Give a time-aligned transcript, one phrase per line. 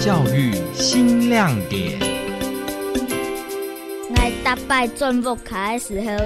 [0.00, 1.98] 教育新亮点。
[4.10, 6.16] 我打败转木卡的时候，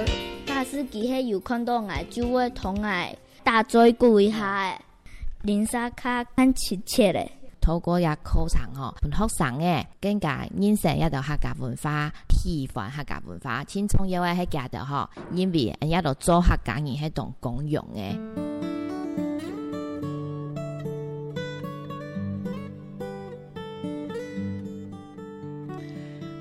[0.45, 4.77] 大师机迄有看到我就会同我大嘴鼓一下的，
[5.41, 7.27] 林沙卡很亲切的。
[7.59, 18.19] 透过也课堂吼，学生诶更加认识一道客家文化，体验客家文化，轻松有诶迄家的吼，因为人一道做客家人迄种公用诶。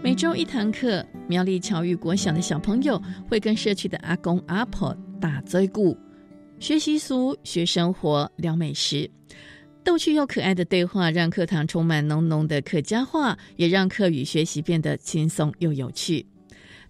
[0.02, 5.96] 每周一堂课，苗栗侨育国小的小朋友会跟社区的阿公阿婆打嘴鼓，
[6.58, 9.08] 学习俗、学生活、聊美食。
[9.84, 16.26] 逗趣又可爱的对话，让课堂充满浓浓的客家话，也让课语学习变得轻松又有趣。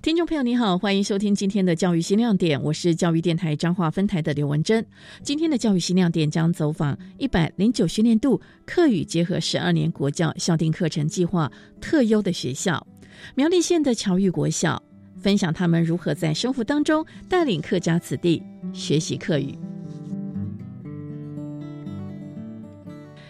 [0.01, 4.85] 听众朋友，你好，欢迎收听今天的教育新亮点，我是教育电台彰化分台的刘文珍。
[5.23, 12.85] 今天的教育新亮点将走访一百零九学年度课语结合十二年国教校定课程计划特优的学校——
[13.35, 14.83] 苗栗县的侨育国小，
[15.17, 19.59] 分享他们如何在生活当中带领客家子弟学习客语。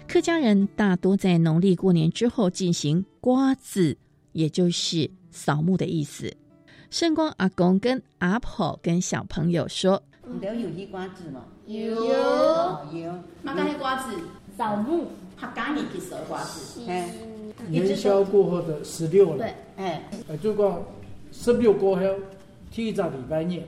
[0.08, 3.96] 客家人大多在农历过年之后进行瓜子，
[4.32, 6.34] 也就是扫墓的意思。
[6.90, 11.44] 圣光阿公跟阿婆跟小朋友说：“你都有一瓜子吗？
[11.66, 13.18] 有有。
[13.40, 14.14] 那个瓜子
[14.56, 16.80] 扫墓，他家里去扫瓜子。
[16.88, 17.10] 哎，
[17.70, 20.82] 元宵过后的十六了，对，哎，呃，就讲
[21.30, 22.02] 十六过后，
[22.70, 23.62] 第一个礼拜日，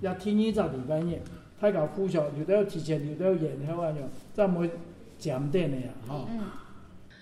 [0.00, 1.20] 也第二个礼拜日，
[1.60, 3.96] 大家互相留到提前，留到延后啊，样，
[4.34, 4.70] 再没
[5.18, 6.24] 讲点的呀，哈。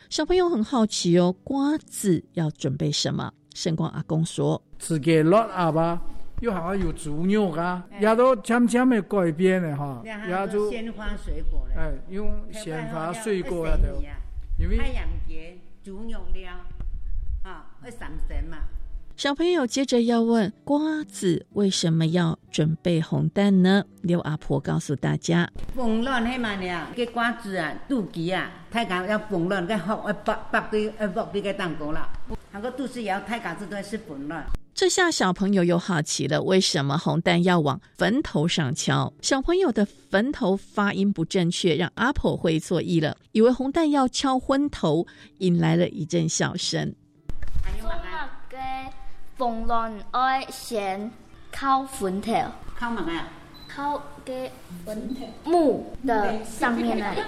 [0.09, 3.33] 小朋友很好奇哦，瓜子要准备什么？
[3.55, 6.03] 圣光阿公说：“自己落阿吧，
[6.41, 14.03] 又好像有猪肉啊，也都渐渐的改变了哈，也就鲜花水果嘞，哎，用鲜花水果啊都，
[14.63, 16.51] 因为太阳节猪肉了，
[17.43, 18.59] 啊，会上神嘛。
[19.17, 23.83] 小朋友接着要问：瓜子为什么要准备红蛋呢？
[24.03, 32.11] 刘阿婆告诉大家：缝乱迄嘛呢，个瓜子啊，肚脐啊，太讲要缝乱，个好，要拔拔对，要剥对个蛋糕啦。
[32.53, 34.45] 那个肚脐也要太讲这都是缝乱。
[34.77, 39.11] 这下小朋友又好奇了，为什么红蛋要往坟头上敲？
[39.23, 45.07] 小朋友的坟头发音不正确，让阿婆会错意了，以为红蛋要敲昏头，
[45.39, 46.95] 引来了一阵笑声。
[47.81, 48.59] 做那个
[49.39, 51.11] 缝纫爱先
[51.51, 52.35] 敲坟头，
[52.79, 53.33] 靠嘛啊？
[53.75, 54.51] 靠个
[54.85, 57.21] 坟头木的上面那里。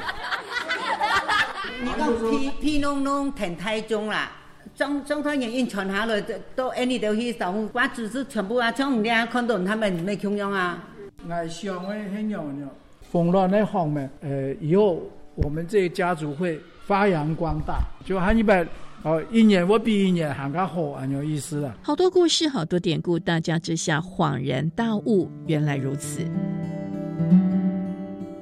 [1.80, 4.32] 你讲皮皮弄弄挺太重啦。
[4.74, 6.20] 中中团人运传下来，
[6.54, 10.82] 都 any 都去扫墓，瓜子是全部啊，像我们看到他们没穷用啊。
[11.28, 12.70] 爱想的很样样，
[13.10, 15.02] 风乱那方面，呃，以后
[15.34, 18.66] 我们这个家族会发扬光大，就喊一百
[19.02, 21.76] 哦，一年我比一年还更好，很有意思了。
[21.82, 26.24] 好多故事，好多典故，大家之下恍然大悟，原来如此。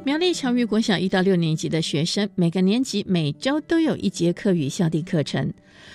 [0.06, 5.52] 苗栗侨育国小一到六年级的学生，每个年级每周都有一节课语校地课程。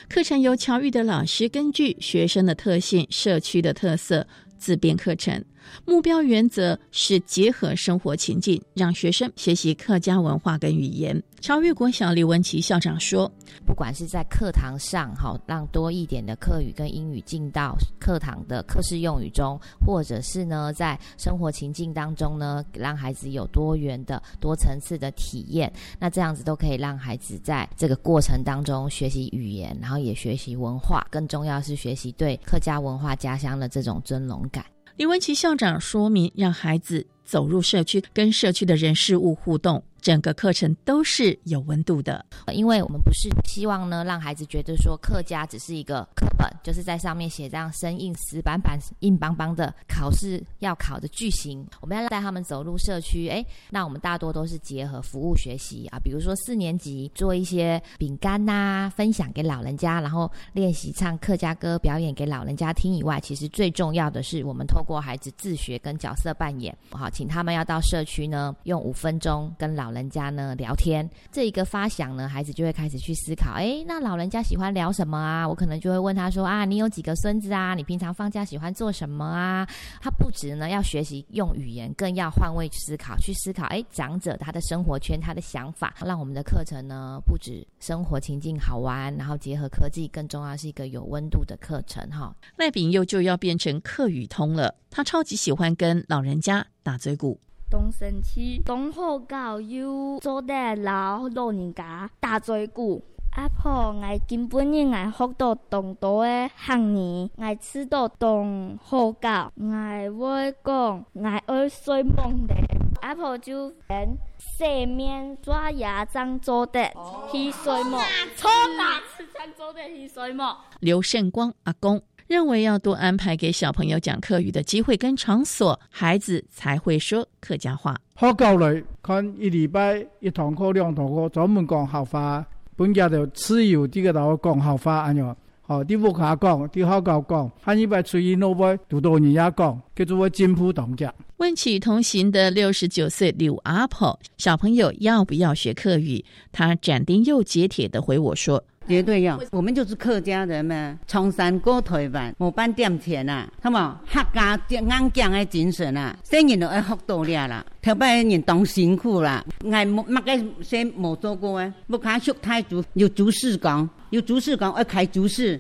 [0.10, 4.28] 课程由侨育的老师根据学生的特性、社区的特色
[4.58, 5.42] 自编课程。
[5.86, 11.22] 目标原则是结合生活情境，让学生学习客家文化跟语言。
[11.40, 13.30] 超越国小李文琪校长说
[13.66, 25.72] ：“不管是在课堂上，哈，让多一点的课语跟英语进到课堂的课室用语中，或者是呢，在生活情境当中呢，让孩子有多元的、多层次的体验。
[26.00, 34.64] 那这样子都可以让孩子在这个过程当中学习语言，然后也学习文化，更重要是学习对客家文化家乡的这种尊荣感。”
[35.02, 39.84] 李文琪校长说明，让孩子走入社区，跟社区的人事物互动。
[40.02, 51.66] 整个课程都是有温度的，因为我们不是希望呢让孩子觉得说客家只是一个课本，就是在上面写这样生硬死板板、硬邦邦的考试要考的句型。
[51.80, 75.46] 我们要带他们走入社区，哎，那我们大多都是结合服务学习啊，比如说四年级做一些饼干呐，分享给老人家，然后练习唱客家歌表演给老人家听以外，其实最重要的是我们透过孩子自学跟角色扮演，好，请他们要到社区呢，用五分钟跟老老人家呢聊天，这一个发想呢，孩子就会开始去思考，哎，那老人家喜欢聊什么啊？
[75.46, 77.76] 我可能就会问他说啊，你有几个孙子啊？
[77.76, 79.68] 你平常放假喜欢做什么啊？
[80.00, 92.34] 他不止呢要学习用语言，更要换位思考，去思考，哎，长者他的生活圈，他的想法，让我们的课程呢不止生活情境好玩，然后结合科技，更重要是一个有温度的课程哈。
[92.56, 97.38] 赖炳佑就要变成客语通了，他超级喜欢跟老人家打嘴鼓。
[97.72, 103.02] 东升区东河教有做的老老人家大嘴鼓，
[103.32, 112.54] 阿婆，我根本日我学到东多的汉语，我知道东好教，我会讲，我爱睡梦的。
[113.00, 116.92] 阿婆就连洗面刷牙脏做的
[117.32, 118.00] 去睡梦，
[118.36, 120.56] 错哪次脏做的去睡梦？
[120.82, 122.02] 刘胜光阿公
[122.32, 128.00] 认为，要多安排给小朋友讲客语的机会跟场所，孩子才会说客家话。
[128.14, 132.46] 好教嚟，看一礼拜一堂课、两堂课，专门讲校话。
[132.78, 141.14] 本家就只有这个老讲校话安样，好，啲屋下讲，啲好教讲，下一拜出去诺拜读多年也讲，叫做进步同家。
[141.36, 146.24] 问起同行的六十九岁刘阿婆，小朋友要不要学客语？
[146.54, 148.64] 他斩钉又截铁的回我说。
[148.88, 165.60] 绝对要，我们就是客家人嘛，从山过台湾，冇半点钱啊，好冇客家硬讲的精神啊，生人都爱学到了啦，头摆人当辛苦啦，爱冇乜个先冇做过啊，不看学太足，有主事讲，有主事讲要开主事。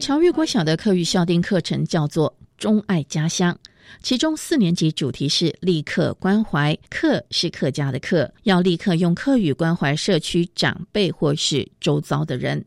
[0.00, 3.56] 乔玉国小的课语校定课程叫做“钟爱家乡”。
[4.02, 12.64] 其中四年级主题是立刻关怀，客是客家的客，要立刻用客语关怀社区长辈或是周遭的人。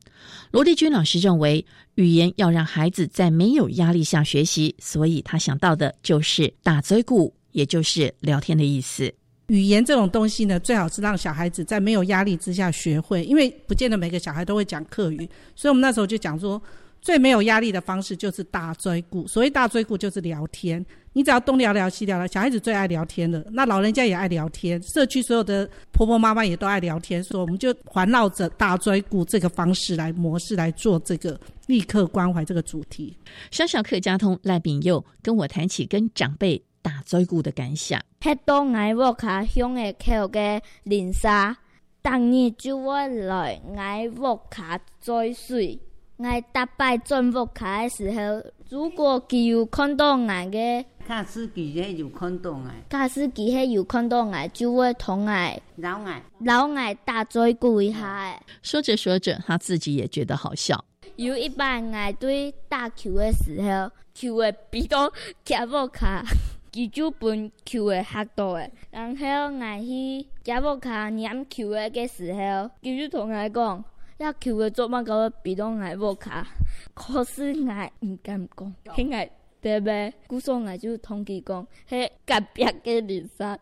[0.51, 1.65] 罗丽君老师认为，
[1.95, 9.11] 语言要让孩子在没有压力下学习，所以他想到的就是打嘴鼓，也就是聊天的意思。
[9.47, 16.61] 语言这种东西呢，最好是让小孩子在没有压力之下学会，因为不见得每个小孩都会讲客语，所以我们那时候就讲说。
[17.01, 20.85] 最没有压力的方式就是大追顾，所谓大追顾就是聊天。
[21.13, 33.15] 你只要东聊聊西聊聊，小孩子最爱聊天了，那老人家也爱聊天，社区所有的婆婆妈妈也都爱聊天，所以我们就环绕着大追顾这个方式来模式来做这个立刻关怀这个主题。
[33.51, 38.01] 小小客家通赖炳佑跟我谈起跟长辈打追顾的感想。
[38.19, 41.55] 迄当爱沃卡乡的口的林沙，
[42.01, 45.79] 当年就我来爱沃卡追水。
[46.15, 56.09] 我打败转屋卡的时候，如果只有看到我嘅，卡斯基迄有看到我，卡斯基迄有看到我，就会同我老我
[56.39, 58.41] 老我打嘴鼓一下。
[58.61, 60.83] 说着说着，他自己也觉得好笑。
[61.17, 65.11] 有一班我对打球的时候，球会比到
[65.43, 66.23] 加福卡，
[66.71, 68.71] 佢就本球会吓到的。
[68.89, 69.27] 然后
[69.57, 72.39] 我去加福卡粘球的时候，
[72.81, 73.83] 佢就同我讲。
[74.19, 76.47] 要求嘅做乜个比到挨无卡，
[76.93, 79.29] 可是挨唔敢讲，起挨
[79.63, 80.13] 对呗？
[80.27, 83.57] 故说挨就同佢讲，迄隔壁嘅人杀。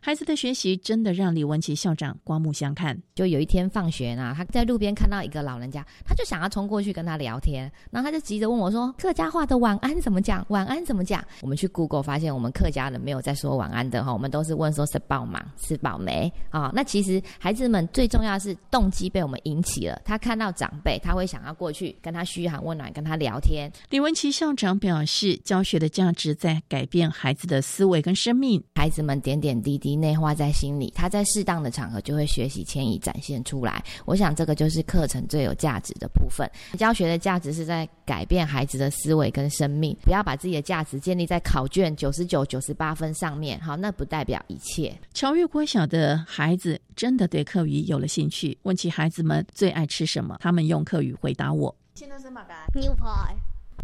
[0.00, 2.96] 孩子的学习真的让李文琪校长刮目相看。
[3.14, 10.44] 就有一天放学呢，他在路边看到一个老人家，他就想要冲过去跟他聊天，然后他就急着问我说：“客家话的晚安怎么讲？
[10.48, 15.44] 晚安怎么讲？”我们去 Google 发现，我们客家人没有在说晚安的哈，我们都是问说吃饱吗？
[15.58, 16.32] 吃饱没？
[16.50, 23.70] 啊，那其实孩子们最重要是动机被我们引起了，他看到长辈，他会想要过去跟他嘘寒问暖，跟他聊天。
[23.90, 28.62] 李文琪校长表示，教学的价值在改变孩子的思维跟生命。
[28.74, 33.82] 孩子们点点滴滴内化在心里，他在适当的场合就会学习迁移展现出来。
[34.04, 36.50] 我想这个就是课程最有价值的部分。
[36.76, 43.60] 教学的价值是在改变孩子的思维跟生命，不要把自己的价值建立在考卷九十九、九十八分上面。
[43.60, 44.92] 好，那不代表一切。
[45.14, 51.74] 乔玉国小的孩子真的对课语有了兴趣，问起孩子们最爱吃什么，他们用课语回答我：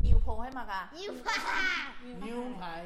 [0.06, 0.88] 现在是嘛噶？
[0.96, 1.26] 牛排。
[1.26, 1.32] 牛排
[2.00, 2.24] 系嘛噶？
[2.26, 2.84] 牛排。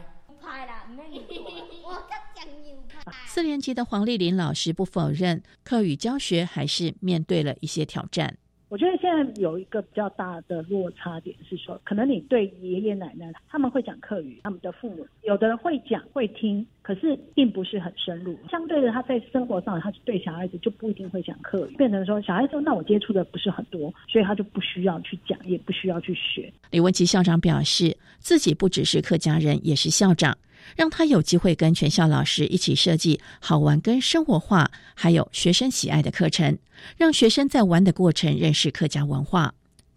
[2.62, 3.00] 牛排。
[3.28, 8.38] 四年级的黄丽玲老师不否认，课语教学还是面对了一些挑战。
[8.70, 18.38] 我觉得现在有一个比较大的落差点是说，可能你对爷爷奶奶他们会讲客语，他们的父母有的人会讲会听，可是并不是很深入。
[18.48, 26.52] 相对的，他在生活上，他对小孩子就不一定会讲客语，变成说小孩子那我接触的不是很多，所以他就不需要去讲，也不需要去学。
[26.70, 30.38] 李文琪校长表示，自己不只是客家人，也是校长。
[30.76, 36.58] 让他有机会跟全校老师一起设计好玩跟生活化，还有学生喜爱的课程，
[36.96, 39.54] 让学生在玩的过程认识客家文化。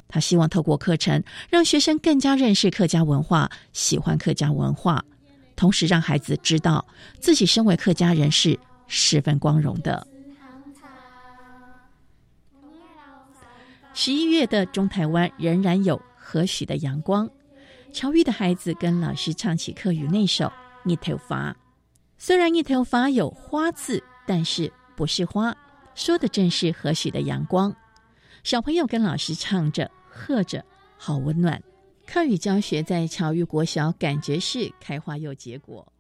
[0.08, 5.04] 他希望透过课程，让学生更加认识客家文化，喜欢客家文化，
[5.56, 6.86] 同时让孩子知道
[7.20, 10.06] 自己身为客家人是十分光荣的。
[13.96, 17.30] 十一月的中台湾仍然有和煦的阳光。
[17.94, 20.46] 乔玉的孩子跟老师唱起课语那首
[20.86, 21.52] 《一头发》，
[22.18, 25.56] 虽然“一头发”有“花”字，但是不是花，
[25.94, 27.74] 说的正是和煦的阳光。
[28.44, 30.66] 小朋友跟老师唱着、喝着，
[30.98, 31.62] 好温暖。
[32.08, 35.93] 课语教学在乔玉国小，感觉是开花又结果。